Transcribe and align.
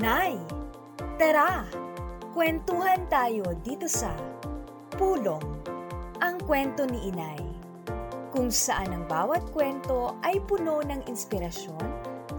Nay, 0.00 0.32
tara! 1.20 1.68
Kwentuhan 2.32 3.04
tayo 3.12 3.44
dito 3.60 3.84
sa 3.84 4.08
Pulong, 4.96 5.44
ang 6.24 6.40
kwento 6.40 6.88
ni 6.88 7.12
Inay. 7.12 7.44
Kung 8.32 8.48
saan 8.48 8.96
ang 8.96 9.04
bawat 9.04 9.52
kwento 9.52 10.16
ay 10.24 10.40
puno 10.48 10.80
ng 10.80 11.04
inspirasyon 11.04 11.84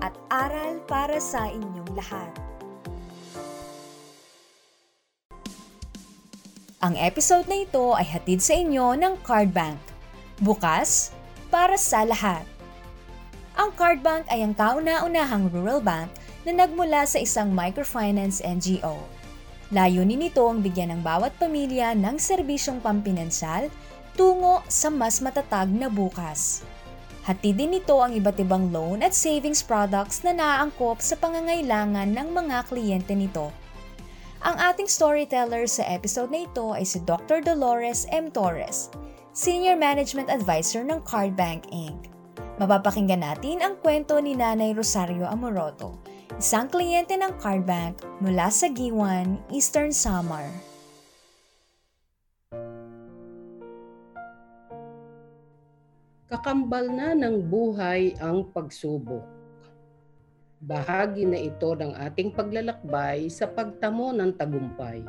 at 0.02 0.10
aral 0.34 0.82
para 0.90 1.22
sa 1.22 1.54
inyong 1.54 1.86
lahat. 1.94 2.34
Ang 6.82 6.98
episode 6.98 7.46
na 7.46 7.62
ito 7.62 7.94
ay 7.94 8.10
hatid 8.10 8.42
sa 8.42 8.58
inyo 8.58 8.98
ng 8.98 9.22
Card 9.22 9.54
Bank. 9.54 9.78
Bukas 10.42 11.14
para 11.54 11.78
sa 11.78 12.10
lahat. 12.10 12.42
Ang 13.54 13.70
Card 13.78 14.02
Bank 14.02 14.26
ay 14.34 14.42
ang 14.42 14.58
kauna-unahang 14.58 15.54
rural 15.54 15.78
bank 15.78 16.10
na 16.48 16.66
nagmula 16.66 17.06
sa 17.06 17.22
isang 17.22 17.54
microfinance 17.54 18.42
NGO. 18.42 19.02
Layunin 19.72 20.20
nito 20.20 20.44
ang 20.44 20.60
bigyan 20.60 20.92
ng 20.92 21.02
bawat 21.02 21.32
pamilya 21.40 21.96
ng 21.96 22.20
serbisyong 22.20 22.84
pampinansyal 22.84 23.72
tungo 24.20 24.60
sa 24.68 24.92
mas 24.92 25.24
matatag 25.24 25.72
na 25.72 25.88
bukas. 25.88 26.66
Hatid 27.24 27.62
din 27.62 27.78
nito 27.78 28.02
ang 28.02 28.12
iba't 28.18 28.42
ibang 28.42 28.74
loan 28.74 29.06
at 29.06 29.14
savings 29.14 29.62
products 29.62 30.26
na 30.26 30.34
naaangkop 30.34 31.00
sa 31.00 31.14
pangangailangan 31.22 32.10
ng 32.10 32.28
mga 32.34 32.58
kliyente 32.66 33.14
nito. 33.14 33.54
Ang 34.42 34.58
ating 34.58 34.90
storyteller 34.90 35.70
sa 35.70 35.86
episode 35.86 36.34
na 36.34 36.50
ito 36.50 36.74
ay 36.74 36.82
si 36.82 36.98
Dr. 37.06 37.46
Dolores 37.46 38.10
M. 38.10 38.34
Torres, 38.34 38.90
Senior 39.38 39.78
Management 39.78 40.34
Advisor 40.34 40.82
ng 40.82 40.98
Card 41.06 41.38
Bank 41.38 41.70
Inc. 41.70 42.10
Mapapakinggan 42.58 43.22
natin 43.22 43.62
ang 43.62 43.78
kwento 43.78 44.18
ni 44.18 44.34
Nanay 44.34 44.74
Rosario 44.74 45.30
Amoroto, 45.30 46.02
isang 46.40 46.72
kliyente 46.72 47.20
ng 47.20 47.36
Card 47.42 47.68
Bank 47.68 48.00
mula 48.24 48.48
sa 48.48 48.72
Giwan, 48.72 49.42
Eastern 49.52 49.92
Samar. 49.92 50.48
Kakambal 56.32 56.88
na 56.88 57.12
ng 57.12 57.44
buhay 57.44 58.16
ang 58.24 58.48
pagsubok. 58.56 59.28
Bahagi 60.64 61.28
na 61.28 61.42
ito 61.42 61.76
ng 61.76 61.92
ating 62.00 62.32
paglalakbay 62.32 63.28
sa 63.28 63.50
pagtamo 63.52 64.16
ng 64.16 64.32
tagumpay. 64.40 65.04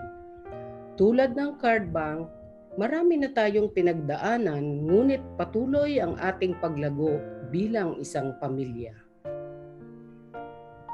Tulad 0.98 1.38
ng 1.38 1.60
card 1.62 1.94
bank, 1.94 2.26
marami 2.74 3.22
na 3.22 3.30
tayong 3.30 3.70
pinagdaanan 3.70 4.82
ngunit 4.82 5.22
patuloy 5.38 6.02
ang 6.02 6.18
ating 6.18 6.58
paglago 6.58 7.22
bilang 7.52 8.00
isang 8.02 8.34
pamilya. 8.42 9.11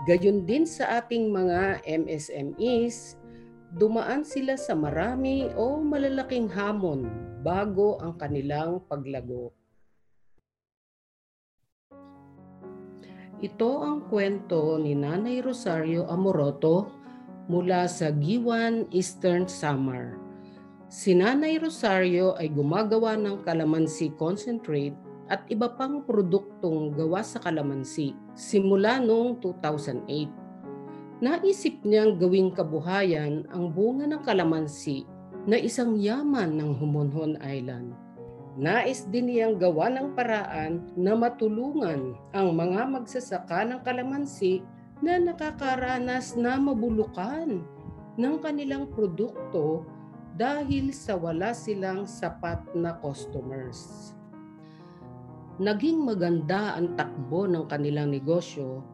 Gayon 0.08 0.48
din 0.48 0.64
sa 0.64 1.04
ating 1.04 1.28
mga 1.28 1.84
MSMEs, 1.84 3.20
dumaan 3.76 4.24
sila 4.24 4.56
sa 4.56 4.72
marami 4.72 5.52
o 5.52 5.84
malalaking 5.84 6.48
hamon 6.48 7.04
bago 7.44 8.00
ang 8.00 8.16
kanilang 8.16 8.80
paglago. 8.88 9.52
Ito 13.44 13.84
ang 13.84 14.08
kwento 14.08 14.80
ni 14.80 14.96
Nanay 14.96 15.44
Rosario 15.44 16.08
Amoroto 16.08 16.88
mula 17.52 17.84
sa 17.84 18.08
Giwan, 18.08 18.88
Eastern 18.88 19.44
Samar. 19.44 20.16
Si 20.88 21.12
Nanay 21.12 21.60
Rosario 21.60 22.32
ay 22.40 22.48
gumagawa 22.48 23.12
ng 23.20 23.44
kalamansi 23.44 24.16
concentrate 24.16 24.96
at 25.28 25.44
iba 25.52 25.68
pang 25.76 26.00
produktong 26.02 26.96
gawa 26.96 27.20
sa 27.20 27.36
kalamansi 27.38 28.16
simula 28.32 28.96
noong 28.98 29.36
2008. 29.44 31.20
Naisip 31.20 31.84
niyang 31.84 32.16
gawing 32.16 32.50
kabuhayan 32.56 33.44
ang 33.52 33.68
bunga 33.70 34.08
ng 34.08 34.22
kalamansi 34.24 35.04
na 35.44 35.60
isang 35.60 36.00
yaman 36.00 36.56
ng 36.56 36.70
Humonhon 36.80 37.36
Island. 37.44 37.92
Nais 38.58 39.06
din 39.06 39.30
niyang 39.30 39.54
gawa 39.54 39.86
ng 39.86 40.19
paraan 40.19 40.82
na 40.98 41.14
matulungan 41.14 42.19
ang 42.34 42.48
mga 42.58 42.91
magsasaka 42.91 43.62
ng 43.69 43.80
kalamansi 43.86 44.66
na 44.98 45.14
nakakaranas 45.22 46.34
na 46.34 46.58
mabulukan 46.58 47.62
ng 48.19 48.34
kanilang 48.42 48.91
produkto 48.91 49.86
dahil 50.34 50.91
sa 50.91 51.14
wala 51.14 51.54
silang 51.54 52.03
sapat 52.03 52.62
na 52.74 52.98
customers 52.98 54.17
naging 55.58 56.06
maganda 56.06 56.78
ang 56.78 56.94
takbo 56.94 57.50
ng 57.50 57.66
kanilang 57.66 58.14
negosyo 58.14 58.86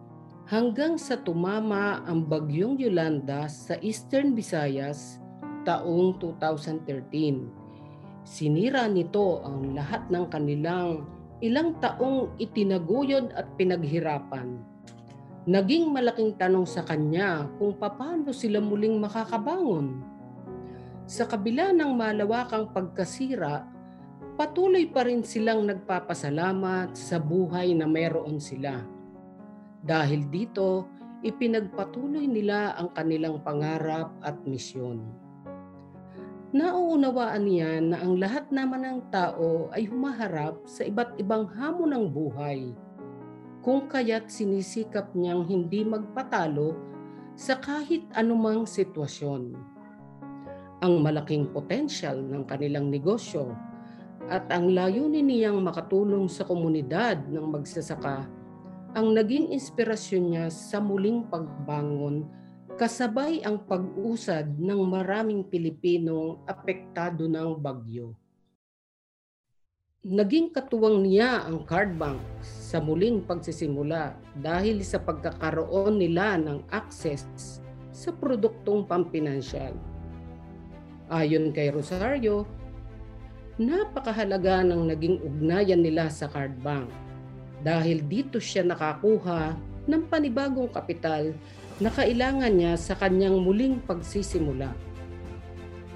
hanggang 0.49 0.97
sa 0.97 1.21
tumama 1.21 2.01
ang 2.09 2.25
bagyong 2.25 2.81
Yolanda 2.81 3.45
sa 3.53 3.77
Eastern 3.85 4.33
Visayas 4.33 5.21
taong 5.69 6.17
2013. 6.17 8.25
Sinira 8.25 8.89
nito 8.89 9.45
ang 9.45 9.77
lahat 9.77 10.09
ng 10.09 10.25
kanilang 10.33 11.05
ilang 11.45 11.77
taong 11.85 12.33
itinaguyod 12.41 13.37
at 13.37 13.45
pinaghirapan. 13.61 14.57
Naging 15.45 15.93
malaking 15.93 16.33
tanong 16.41 16.65
sa 16.65 16.81
kanya 16.89 17.45
kung 17.61 17.77
paano 17.77 18.33
sila 18.33 18.65
muling 18.65 18.97
makakabangon. 18.97 20.01
Sa 21.05 21.29
kabila 21.29 21.77
ng 21.77 21.93
malawakang 21.93 22.73
pagkasira 22.73 23.74
patuloy 24.35 24.91
pa 24.91 25.07
rin 25.07 25.23
silang 25.23 25.63
nagpapasalamat 25.67 26.99
sa 26.99 27.23
buhay 27.23 27.71
na 27.75 27.87
meron 27.87 28.43
sila. 28.43 28.83
Dahil 29.85 30.27
dito, 30.27 30.91
ipinagpatuloy 31.23 32.27
nila 32.27 32.75
ang 32.75 32.91
kanilang 32.91 33.39
pangarap 33.47 34.11
at 34.27 34.35
misyon. 34.43 35.07
Nauunawaan 36.55 37.51
niya 37.51 37.83
na 37.83 37.99
ang 37.99 38.15
lahat 38.19 38.47
naman 38.55 38.87
ng 38.87 39.01
tao 39.11 39.71
ay 39.75 39.91
humaharap 39.91 40.63
sa 40.67 40.87
iba't 40.87 41.19
ibang 41.19 41.51
hamon 41.51 41.91
ng 41.91 42.07
buhay. 42.11 42.71
Kung 43.59 43.91
kaya't 43.91 44.31
sinisikap 44.31 45.11
niyang 45.19 45.47
hindi 45.51 45.83
magpatalo 45.83 46.79
sa 47.35 47.59
kahit 47.59 48.07
anumang 48.15 48.71
sitwasyon. 48.71 49.43
Ang 50.85 50.95
malaking 51.03 51.51
potensyal 51.51 52.23
ng 52.23 52.47
kanilang 52.47 52.87
negosyo 52.87 53.51
at 54.33 54.49
ang 54.49 54.73
layunin 54.73 55.27
niyang 55.29 55.61
makatulong 55.61 56.29
sa 56.29 56.49
komunidad 56.49 57.25
ng 57.29 57.45
magsasaka 57.49 58.29
ang 58.95 59.11
naging 59.11 59.51
inspirasyon 59.51 60.25
niya 60.31 60.47
sa 60.55 60.79
muling 60.79 61.27
pagbangon 61.27 62.31
kasabay 62.79 63.43
ang 63.43 63.67
pag-usad 63.67 64.55
ng 64.55 64.81
maraming 64.87 65.43
Pilipinong 65.43 66.43
apektado 66.47 67.27
ng 67.27 67.59
bagyo. 67.59 68.15
Naging 70.07 70.55
katuwang 70.55 71.03
niya 71.03 71.43
ang 71.43 71.67
card 71.67 71.99
bank 71.99 72.23
sa 72.43 72.79
muling 72.79 73.25
pagsisimula 73.27 74.15
dahil 74.39 74.79
sa 74.87 75.03
pagkakaroon 75.03 75.99
nila 75.99 76.39
ng 76.39 76.63
access 76.71 77.27
sa 77.91 78.11
produktong 78.15 78.87
pampinansyal. 78.87 79.75
Ayon 81.11 81.51
kay 81.51 81.75
Rosario, 81.75 82.47
napakahalaga 83.55 84.67
ng 84.67 84.91
naging 84.91 85.23
ugnayan 85.23 85.79
nila 85.79 86.11
sa 86.11 86.27
card 86.27 86.59
bank 86.59 86.91
dahil 87.63 88.03
dito 88.03 88.43
siya 88.43 88.67
nakakuha 88.67 89.55
ng 89.87 90.03
panibagong 90.11 90.67
kapital 90.75 91.31
na 91.79 91.91
kailangan 91.91 92.51
niya 92.51 92.75
sa 92.75 92.99
kanyang 92.99 93.39
muling 93.39 93.79
pagsisimula. 93.87 94.75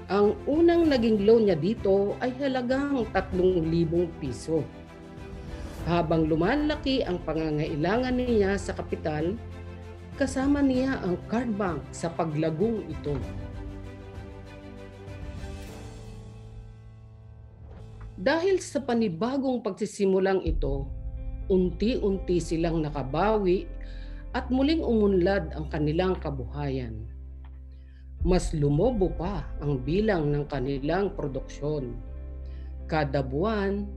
Ang 0.09 0.33
unang 0.49 0.89
naging 0.89 1.21
loan 1.27 1.45
niya 1.45 1.57
dito 1.59 2.17
ay 2.23 2.33
halagang 2.41 3.05
3,000 3.13 4.09
piso. 4.17 4.65
Habang 5.85 6.25
lumalaki 6.25 7.05
ang 7.05 7.21
pangangailangan 7.21 8.17
niya 8.17 8.57
sa 8.57 8.73
kapital, 8.73 9.37
kasama 10.17 10.65
niya 10.65 10.97
ang 11.05 11.15
card 11.29 11.53
bank 11.53 11.79
sa 11.93 12.09
paglagong 12.09 12.87
ito. 12.89 13.15
Dahil 18.19 18.59
sa 18.59 18.83
panibagong 18.83 19.63
pagsisimulang 19.63 20.43
ito, 20.43 20.91
unti-unti 21.47 22.43
silang 22.43 22.83
nakabawi 22.83 23.63
at 24.35 24.51
muling 24.51 24.83
umunlad 24.83 25.55
ang 25.55 25.71
kanilang 25.71 26.19
kabuhayan. 26.19 27.07
Mas 28.27 28.51
lumobo 28.51 29.07
pa 29.15 29.47
ang 29.63 29.79
bilang 29.79 30.35
ng 30.35 30.43
kanilang 30.51 31.15
produksyon. 31.15 31.95
Kada 32.91 33.23
buwan, 33.23 33.87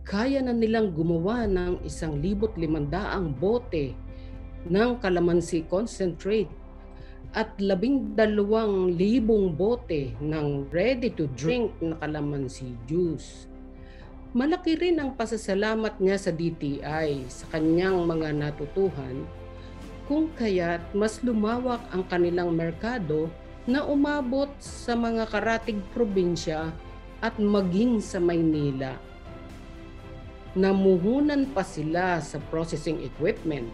kaya 0.00 0.40
na 0.40 0.56
nilang 0.56 0.96
gumawa 0.96 1.44
ng 1.44 1.84
isang 1.84 2.24
libot 2.24 2.56
limandaang 2.56 3.36
bote 3.36 3.92
ng 4.64 4.96
kalamansi 4.96 5.68
concentrate 5.68 6.48
at 7.36 7.52
labing 7.60 8.16
dalawang 8.16 8.96
libong 8.96 9.52
bote 9.52 10.16
ng 10.24 10.72
ready-to-drink 10.72 11.76
na 11.84 12.00
kalamansi 12.00 12.72
juice. 12.88 13.57
Malaki 14.36 14.76
rin 14.76 15.00
ang 15.00 15.16
pasasalamat 15.16 16.04
niya 16.04 16.20
sa 16.20 16.28
DTI 16.28 17.24
sa 17.32 17.48
kanyang 17.48 18.04
mga 18.04 18.36
natutuhan 18.36 19.24
kung 20.04 20.28
kaya't 20.36 20.84
mas 20.92 21.24
lumawak 21.24 21.80
ang 21.88 22.04
kanilang 22.04 22.52
merkado 22.52 23.32
na 23.64 23.88
umabot 23.88 24.52
sa 24.60 24.92
mga 24.92 25.32
karatig 25.32 25.80
probinsya 25.96 26.68
at 27.24 27.40
maging 27.40 28.04
sa 28.04 28.20
Maynila. 28.20 29.00
Namuhunan 30.52 31.48
pa 31.56 31.64
sila 31.64 32.20
sa 32.20 32.36
processing 32.52 33.00
equipment, 33.00 33.72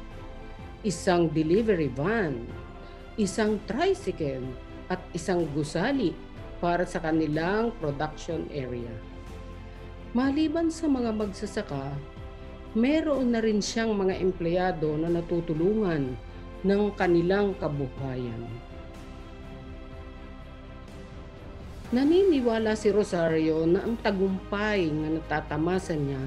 isang 0.86 1.34
delivery 1.34 1.90
van, 1.90 2.46
isang 3.18 3.58
tricycle 3.66 4.46
at 4.86 5.02
isang 5.10 5.50
gusali 5.50 6.14
para 6.62 6.86
sa 6.86 7.02
kanilang 7.02 7.74
production 7.82 8.46
area. 8.54 9.13
Maliban 10.14 10.70
sa 10.70 10.87
mga 10.87 11.11
magsasaka, 11.11 11.90
meron 12.78 13.34
na 13.34 13.43
rin 13.43 13.58
siyang 13.58 13.99
mga 13.99 14.22
empleyado 14.22 14.94
na 14.94 15.11
natutulungan 15.11 16.14
ng 16.62 16.82
kanilang 16.94 17.50
kabuhayan. 17.58 18.46
Naniniwala 21.90 22.78
si 22.78 22.94
Rosario 22.94 23.66
na 23.66 23.82
ang 23.82 23.99
tagumpay 23.99 24.87
na 24.87 25.19
natatamasan 25.19 26.06
niya 26.06 26.22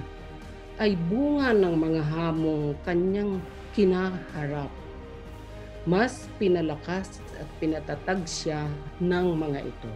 ay 0.84 1.00
bunga 1.08 1.56
ng 1.56 1.76
mga 1.80 2.04
hamong 2.12 2.76
kanyang 2.84 3.40
kinaharap. 3.72 4.70
Mas 5.88 6.28
pinalakas 6.36 7.24
at 7.40 7.48
pinatatag 7.64 8.28
siya 8.28 8.68
ng 9.00 9.28
mga 9.32 9.64
ito. 9.64 9.92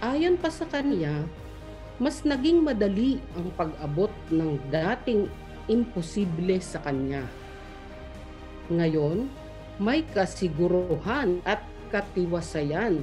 Ayon 0.00 0.40
pa 0.40 0.48
sa 0.48 0.64
kanya, 0.64 1.28
mas 2.02 2.26
naging 2.26 2.66
madali 2.66 3.22
ang 3.38 3.46
pag-abot 3.54 4.10
ng 4.30 4.58
dating 4.70 5.30
imposible 5.70 6.58
sa 6.58 6.82
kanya. 6.82 7.22
Ngayon, 8.72 9.30
may 9.78 10.02
kasiguruhan 10.14 11.38
at 11.46 11.62
katiwasayan 11.94 12.98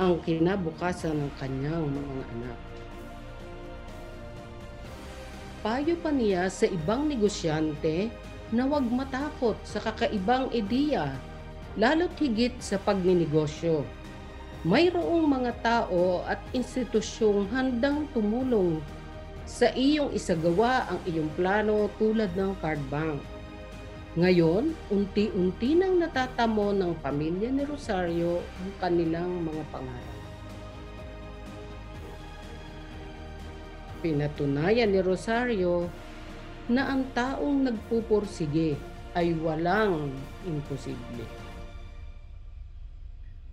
ang 0.00 0.16
kinabukasan 0.24 1.12
ng 1.12 1.32
kanyang 1.36 1.84
mga 1.84 2.24
anak. 2.36 2.58
Payo 5.60 5.92
pa 6.00 6.08
niya 6.08 6.48
sa 6.48 6.64
ibang 6.64 7.04
negosyante 7.04 8.08
na 8.48 8.64
huwag 8.64 8.88
matakot 8.88 9.60
sa 9.60 9.76
kakaibang 9.76 10.48
ideya, 10.56 11.12
lalo't 11.76 12.16
higit 12.16 12.56
sa 12.64 12.80
pagninegosyo. 12.80 13.84
Mayroong 14.60 15.24
mga 15.24 15.52
tao 15.64 16.20
at 16.28 16.36
institusyong 16.52 17.48
handang 17.48 18.04
tumulong 18.12 18.84
sa 19.48 19.72
iyong 19.72 20.12
isagawa 20.12 20.84
ang 20.84 21.00
iyong 21.08 21.32
plano 21.32 21.88
tulad 21.96 22.28
ng 22.36 22.52
card 22.60 22.76
bank. 22.92 23.24
Ngayon, 24.20 24.76
unti-unti 24.92 25.80
nang 25.80 25.96
natatamo 25.96 26.76
ng 26.76 26.92
pamilya 27.00 27.48
ni 27.48 27.64
Rosario 27.64 28.44
ang 28.60 28.70
kanilang 28.76 29.48
mga 29.48 29.64
pangarap. 29.72 30.18
Pinatunayan 34.04 34.92
ni 34.92 35.00
Rosario 35.00 35.88
na 36.68 36.92
ang 36.92 37.08
taong 37.16 37.64
nagpupursige 37.64 38.76
ay 39.16 39.32
walang 39.40 40.12
imposible. 40.44 41.39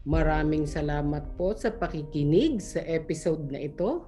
Maraming 0.07 0.63
salamat 0.63 1.35
po 1.35 1.51
sa 1.51 1.67
pakikinig 1.67 2.63
sa 2.63 2.79
episode 2.79 3.51
na 3.51 3.59
ito. 3.67 4.07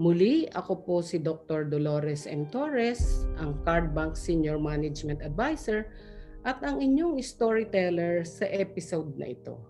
Muli, 0.00 0.48
ako 0.48 0.80
po 0.80 0.96
si 1.04 1.20
Dr. 1.20 1.68
Dolores 1.68 2.24
M. 2.24 2.48
Torres, 2.48 3.28
ang 3.36 3.60
Cardbank 3.60 4.16
Senior 4.16 4.56
Management 4.56 5.20
Advisor 5.20 5.84
at 6.40 6.64
ang 6.64 6.80
inyong 6.80 7.20
storyteller 7.20 8.24
sa 8.24 8.48
episode 8.48 9.12
na 9.20 9.28
ito. 9.28 9.60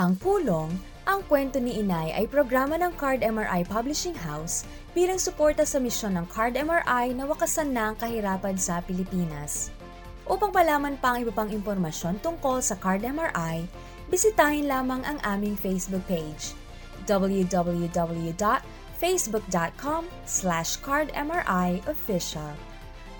Ang 0.00 0.16
Pulong, 0.16 0.72
ang 1.04 1.20
kwento 1.28 1.60
ni 1.60 1.76
Inay 1.76 2.16
ay 2.16 2.24
programa 2.24 2.80
ng 2.80 2.96
Card 2.96 3.20
MRI 3.20 3.68
Publishing 3.68 4.16
House 4.16 4.64
bilang 4.96 5.20
suporta 5.20 5.68
sa 5.68 5.76
misyon 5.76 6.16
ng 6.16 6.24
Card 6.32 6.56
MRI 6.56 7.12
na 7.12 7.28
wakasan 7.28 7.76
na 7.76 7.92
ang 7.92 8.00
kahirapan 8.00 8.56
sa 8.56 8.80
Pilipinas. 8.80 9.76
Upang 10.28 10.52
palaman 10.52 11.00
pa 11.00 11.16
ang 11.16 11.24
iba 11.24 11.32
pang 11.32 11.48
impormasyon 11.48 12.20
tungkol 12.20 12.60
sa 12.60 12.76
Card 12.76 13.00
MRI, 13.00 13.64
bisitahin 14.12 14.68
lamang 14.68 15.00
ang 15.08 15.16
aming 15.24 15.56
Facebook 15.56 16.04
page 16.04 16.52
www.facebook.com 17.08 20.02
slash 20.28 20.76
cardmriofficial. 20.84 22.52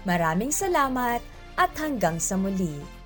Maraming 0.05 0.53
salamat 0.53 1.25
at 1.57 1.73
hanggang 1.81 2.21
sa 2.21 2.37
muli! 2.37 2.98